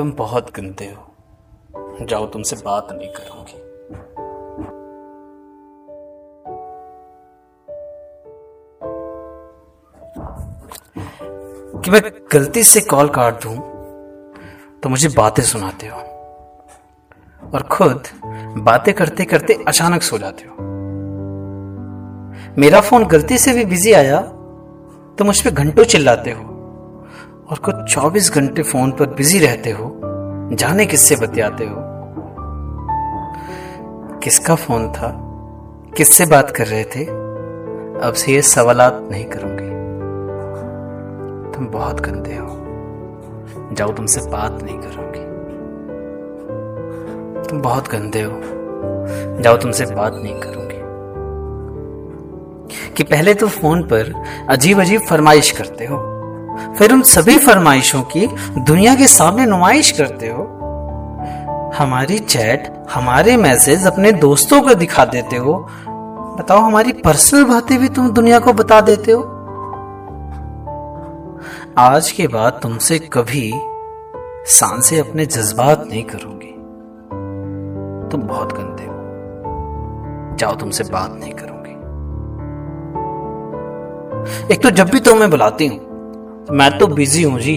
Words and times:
तुम 0.00 0.12
बहुत 0.12 0.50
गंदे 0.56 0.84
हो। 0.84 2.06
जाओ, 2.06 2.26
तुमसे 2.26 2.56
बात 2.56 2.88
नहीं 2.92 3.08
करूँगी। 3.08 3.58
कि 11.80 11.90
मैं 11.90 12.02
गलती 12.32 12.62
से 12.64 12.80
कॉल 12.80 13.08
काट 13.08 13.42
दूँ 13.42 13.56
तो 14.80 14.88
मुझे 14.88 15.08
बातें 15.08 15.42
सुनाते 15.42 15.86
हो 15.86 15.98
और 17.54 17.62
खुद 17.72 18.02
बातें 18.58 18.94
करते 18.94 19.24
करते 19.24 19.64
अचानक 19.68 20.02
सो 20.02 20.18
जाते 20.18 20.44
हो। 20.44 20.54
मेरा 22.58 22.80
फ़ोन 22.80 23.04
गलती 23.04 23.38
से 23.38 23.52
भी 23.52 23.64
बिज़ी 23.64 23.92
आया 23.92 24.22
तो 25.18 25.24
मुझ 25.24 25.44
पर 25.44 25.50
घंटों 25.50 25.84
चिल्लाते 25.84 26.30
हो। 26.30 26.49
और 27.50 27.58
कुछ 27.58 27.74
24 27.94 28.32
घंटे 28.32 28.62
फ़ोन 28.62 28.92
पर 28.92 29.06
बिज़ी 29.06 29.38
रहते 29.38 29.70
हो, 29.70 30.00
जाने 30.52 30.86
किससे 30.86 31.16
बतियाते 31.16 31.64
हो? 31.64 31.76
किसका 34.18 34.54
फ़ोन 34.54 34.92
था? 34.92 35.20
किससे 35.96 36.26
बात 36.26 36.50
कर 36.50 36.66
रहे 36.66 36.84
थे? 36.84 37.04
अब 38.06 38.12
से 38.16 38.32
ये 38.32 38.42
सवालात 38.42 39.08
नहीं 39.10 39.24
करूँगी। 39.24 39.70
तुम 41.52 41.66
बहुत 41.66 42.00
गंदे 42.00 42.34
हो। 42.34 42.56
जाओ, 43.74 43.92
तुमसे 43.92 44.20
बात 44.20 44.58
नहीं 44.62 44.78
करूँगी। 44.78 45.20
तुम 47.48 47.60
बहुत 47.60 47.88
गंदे 47.88 48.22
हो। 48.22 48.40
जाओ, 49.42 49.56
तुमसे 49.56 49.86
बात 49.86 50.14
नहीं 50.14 50.40
करूँगी। 50.40 50.80
कि 52.92 53.02
पहले 53.02 53.34
तो 53.34 53.48
फ़ोन 53.48 53.82
पर 53.82 54.24
अजीब 54.50 54.80
अजीब 54.80 55.00
फरमाइश 55.00 55.50
करते 55.50 55.86
हो। 55.86 56.09
फिर 56.78 56.92
उन 56.92 57.02
सभी 57.02 57.38
फरमाइशों 57.38 58.02
की 58.02 58.26
दुनिया 58.58 58.94
के 58.94 59.06
सामने 59.06 59.46
नुमाइश 59.46 59.90
करते 59.90 60.28
हो? 60.28 60.56
हमारी 61.78 62.18
चैट, 62.18 62.84
हमारे 62.94 63.36
मैसेज 63.36 63.86
अपने 63.86 64.12
दोस्तों 64.12 64.62
को 64.62 64.74
दिखा 64.74 65.04
देते 65.04 65.36
हो। 65.36 65.68
बताओ, 66.38 66.58
हमारी 66.58 66.92
पर्सनल 66.92 67.44
बातें 67.44 67.78
भी 67.78 67.88
तुम 67.88 68.10
दुनिया 68.10 68.38
को 68.38 68.52
बता 68.52 68.80
देते 68.80 69.12
हो? 69.12 69.22
आज 71.78 72.10
के 72.10 72.26
बाद 72.26 72.60
तुमसे 72.62 72.98
कभी 72.98 73.52
सांसे 74.46 74.98
अपने 74.98 75.26
जज्बात 75.26 75.84
नहीं 75.90 76.02
करूँगी। 76.02 76.54
तुम 78.10 78.22
बहुत 78.22 78.52
गंदे 78.52 78.82
हो। 78.82 79.00
जाओ, 80.36 80.54
तुमसे 80.54 80.84
बात 80.84 81.16
नहीं 81.20 81.32
करूँगी। 81.32 81.70
एक 84.54 84.62
तो 84.62 84.70
जब 84.70 84.88
भी 84.90 85.00
तुम्हें 85.00 85.30
बुलाती 85.30 85.66
हूँ 85.66 85.89
मैं 86.52 86.70
तो 86.78 86.86
बिज़ी 86.86 87.22
हूँ 87.22 87.38
जी। 87.40 87.56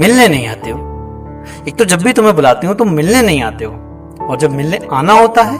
मिलने 0.00 0.26
नहीं 0.28 0.46
आते 0.48 0.70
हो। 0.70 0.78
एक 1.68 1.76
तो 1.78 1.84
जब 1.84 2.02
भी 2.02 2.12
तुम्हें 2.12 2.34
बुलाती 2.34 2.66
हूँ, 2.66 2.74
तुम 2.76 2.88
तो 2.88 2.94
मिलने 2.94 3.22
नहीं 3.22 3.42
आते 3.42 3.64
हो। 3.64 3.72
और 4.20 4.36
जब 4.36 4.50
मिलने 4.50 4.78
आना 4.92 5.12
होता 5.12 5.42
है 5.42 5.58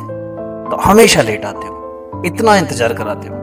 तो 0.65 0.77
हमेशा 0.77 1.23
लेट 1.23 1.45
आते 1.45 1.67
हो। 1.67 2.23
इतना 2.27 2.57
इंतज़ार 2.57 2.93
कराते 2.93 3.29
हो। 3.29 3.35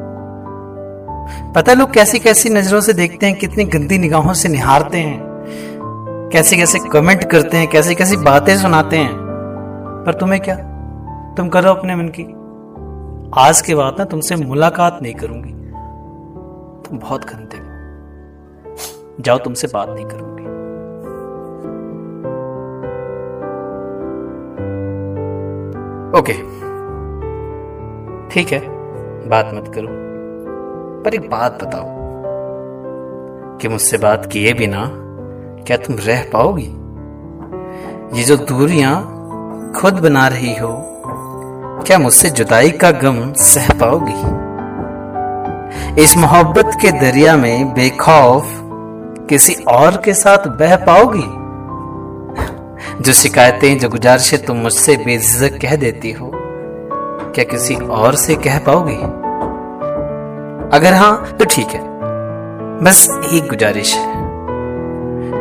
पता 1.56 1.72
है 1.72 1.78
लोग 1.78 1.94
कैसी 1.94 2.20
कैसी 2.20 2.50
नज़रों 2.50 2.82
से 2.82 2.94
देखते 2.94 3.26
हैं, 3.26 3.36
कितनी 3.36 3.64
गंदी 3.64 3.98
निगाहों 3.98 4.34
से 4.34 4.50
निहारते 4.50 4.98
हैं। 4.98 6.30
कैसे 6.34 6.58
कैसे 6.58 6.80
कमेंट 6.80 7.24
करते 7.24 7.58
हैं 7.58 7.68
कैसी 7.68 7.96
कैसी 7.96 8.18
बातें 8.18 8.58
सुनाते 8.58 8.98
हैं। 8.98 9.14
पर 10.06 10.14
तुम्हें 10.14 10.42
क्या? 10.42 10.56
तुम 11.38 11.50
करो 11.50 11.70
अपने 11.70 11.96
मन 11.96 12.08
की। 12.20 12.24
आज 13.42 13.62
के 13.62 13.76
बाद 13.76 13.96
ना 14.00 14.06
तुमसे 14.06 14.36
मुलाकात 14.36 15.00
नहीं 15.02 15.14
करूँगी। 15.14 15.54
तुम 16.84 17.00
बहुत 17.00 17.26
गंदे 17.26 17.58
हो। 17.58 17.71
जाओ 19.20 19.38
तुमसे 19.38 19.68
बात 19.68 19.90
नहीं 19.90 20.06
करूँगी। 20.06 20.32
ओके 26.20 26.34
ठीक 28.30 28.52
है, 28.52 28.60
बात 29.30 29.52
मत 29.54 29.76
करो। 29.76 29.88
पर 31.04 31.14
एक 31.14 31.30
बात 31.30 31.64
बताओ। 31.64 32.02
कि 33.58 33.68
मुझसे 33.68 33.98
बात 33.98 34.26
किए 34.26 34.54
बिना 34.54 34.90
क्या 35.64 35.78
तुम 35.78 35.96
रह 36.00 36.24
पाओगी? 36.24 36.78
ये 38.18 38.24
जो 38.24 38.38
दूरियाँ 38.38 39.02
खुद 39.82 39.94
बना 39.94 40.28
रही 40.28 40.56
हो, 40.56 41.02
क्या 41.88 42.00
मुझसे 42.00 42.30
जुदाई 42.30 42.72
का 42.72 42.92
गम 42.92 43.34
सह 43.34 43.74
पाओगी? 43.74 44.42
इस 46.02 46.18
मोहब्बत 46.18 46.72
के 46.82 46.92
दरिया 46.92 47.38
में 47.38 47.74
बेखौफ 47.74 48.61
किसी 49.32 49.54
और 49.54 50.02
के 50.06 50.14
साथ 50.14 50.48
बह 50.48 50.76
पाओगी? 50.76 51.42
जो 53.04 53.14
शिकायतें, 53.14 53.80
जो 53.80 53.90
गुजारिशें 53.90 54.46
तुम 54.46 54.58
मुझसे 54.58 54.98
बेझिझक 54.98 55.62
कह 55.62 55.76
देती 55.76 56.12
हो, 56.12 56.32
क्या 57.36 57.44
किसी 57.44 57.76
और 57.76 58.16
से 58.16 58.36
कह 58.36 58.60
पाओगी? 58.60 58.98
अगर 60.78 60.94
हाँ 60.94 61.38
तो 61.40 61.46
ठीक 61.46 61.68
है। 61.68 61.82
बस 62.84 63.08
एक 63.34 63.50
गुजारिश 63.50 63.96
है 63.96 64.26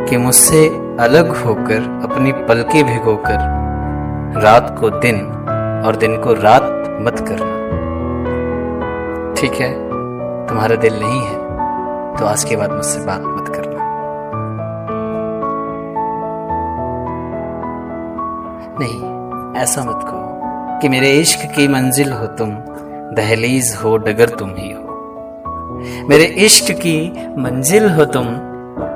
कि 0.05 0.17
मुझसे 0.17 0.67
अलग 0.99 1.45
होकर, 1.45 2.09
अपनी 2.11 2.31
पलकें 2.31 2.83
भिगोकर, 2.85 3.37
रात 4.43 4.77
को 4.79 4.89
दिन 4.89 5.25
और 5.85 5.95
दिन 5.95 6.17
को 6.17 6.33
रात 6.33 6.63
मत 7.01 7.19
करना। 7.19 7.51
ठीक 9.33 9.53
है? 9.53 9.73
तुम्हारा 10.47 10.75
दिल 10.75 10.99
नहीं 10.99 11.21
है 11.21 11.41
तो 12.17 12.25
आज 12.25 12.43
के 12.43 12.55
बाद 12.55 12.71
मुझसे 12.71 12.99
बात 12.99 13.21
मत 13.21 13.47
करना। 13.47 13.60
नहीं, 18.79 19.61
ऐसा 19.61 19.83
मत 19.83 20.03
कहो 20.03 20.79
कि 20.79 20.89
मेरे 20.89 21.11
इश्क 21.11 21.39
की 21.55 21.67
मंजिल 21.67 22.11
हो 22.11 22.27
तुम, 22.27 22.51
दहलीज 23.15 23.75
हो 23.83 23.97
डगर 23.97 24.29
तुम 24.29 24.53
ही 24.57 24.71
हो। 24.71 26.07
मेरे 26.09 26.23
इश्क 26.23 26.71
की 26.71 27.11
मंजिल 27.37 27.89
हो 27.89 28.05
तुम, 28.05 28.25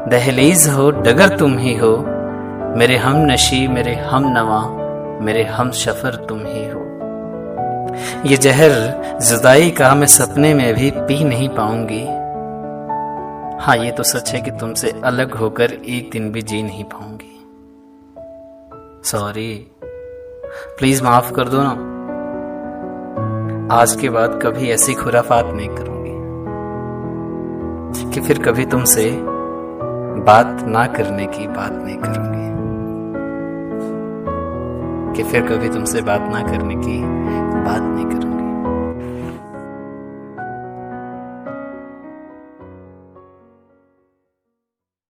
दहलीज 0.10 0.68
हो 0.68 0.90
डगर 0.92 1.38
तुम 1.38 1.58
ही 1.58 1.76
हो। 1.76 1.98
मेरे 2.78 2.98
हम 2.98 3.18
नशी, 3.18 3.68
मेरे 3.68 3.96
हम 3.96 4.28
नवा, 4.38 4.62
मेरे 5.22 5.44
हम 5.44 5.72
सफ़र 5.72 6.16
तुम 6.30 6.40
ही 6.40 6.66
हो। 6.66 6.84
ये 8.26 8.38
जहर 8.38 8.72
जुदाई 9.22 9.70
का 9.72 9.96
मैं 9.96 10.08
सपने 10.08 10.54
में 10.54 10.74
भी 10.74 10.92
पी 10.92 11.24
नहीं 11.24 11.50
पाऊँगी। 11.50 12.04
हाँ 13.66 13.78
ये 13.78 13.92
तो 13.92 14.04
सच 14.04 14.34
है 14.34 14.42
कि 14.42 14.52
तुमसे 14.52 14.94
अलग 15.04 15.36
होकर 15.36 15.72
एक 15.90 16.10
दिन 16.14 16.32
भी 16.32 16.42
जी 16.42 16.64
नहीं 16.64 16.84
पाऊँगी। 16.84 17.35
सॉरी 19.06 19.72
प्लीज़ 20.78 21.04
माफ़ 21.04 21.34
कर 21.34 21.50
दो 21.50 21.58
ना। 21.62 21.70
आज 23.76 23.96
के 23.96 24.10
बाद 24.10 24.40
कभी 24.44 24.70
ऐसी 24.70 24.94
खुराफात 24.94 25.46
नहीं 25.46 25.70
करूँगी 25.70 26.12
कि 28.14 28.22
फिर 28.22 28.44
कभी 28.44 28.66
तुमसे 28.66 29.20
बात 30.22 30.58
ना 30.64 30.88
करने 30.88 31.26
की 31.26 31.48
बात 31.48 31.72
नहीं 31.72 31.98
करूँगी। 31.98 32.46
कि 35.16 35.30
फिर 35.30 35.42
कभी 35.48 35.70
तुमसे 35.70 36.02
बात 36.02 36.22
ना 36.22 36.44
करने 36.44 36.76
की 36.76 37.02